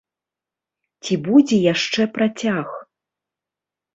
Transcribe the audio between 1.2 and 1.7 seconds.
будзе